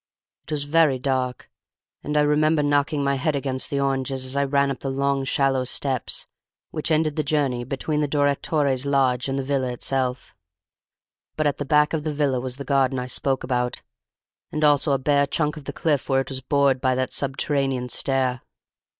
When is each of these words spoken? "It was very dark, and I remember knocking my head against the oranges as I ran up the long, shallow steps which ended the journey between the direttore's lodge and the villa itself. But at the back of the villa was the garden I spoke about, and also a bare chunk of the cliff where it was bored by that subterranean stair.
"It 0.45 0.51
was 0.51 0.63
very 0.63 0.97
dark, 0.97 1.47
and 2.03 2.17
I 2.17 2.21
remember 2.21 2.63
knocking 2.63 3.03
my 3.03 3.13
head 3.13 3.35
against 3.35 3.69
the 3.69 3.79
oranges 3.79 4.25
as 4.25 4.35
I 4.35 4.43
ran 4.45 4.71
up 4.71 4.79
the 4.79 4.89
long, 4.89 5.25
shallow 5.25 5.63
steps 5.63 6.25
which 6.71 6.89
ended 6.89 7.17
the 7.17 7.23
journey 7.23 7.63
between 7.63 8.01
the 8.01 8.07
direttore's 8.07 8.87
lodge 8.87 9.29
and 9.29 9.37
the 9.37 9.43
villa 9.43 9.71
itself. 9.71 10.33
But 11.35 11.45
at 11.45 11.59
the 11.59 11.65
back 11.65 11.93
of 11.93 12.03
the 12.03 12.13
villa 12.15 12.39
was 12.39 12.57
the 12.57 12.65
garden 12.65 12.97
I 12.97 13.05
spoke 13.05 13.43
about, 13.43 13.83
and 14.51 14.63
also 14.63 14.91
a 14.93 14.97
bare 14.97 15.27
chunk 15.27 15.55
of 15.55 15.65
the 15.65 15.71
cliff 15.73 16.09
where 16.09 16.21
it 16.21 16.29
was 16.29 16.41
bored 16.41 16.81
by 16.81 16.95
that 16.95 17.13
subterranean 17.13 17.87
stair. 17.89 18.41